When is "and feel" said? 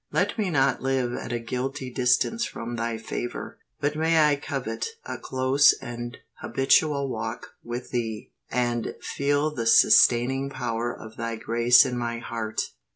8.49-9.53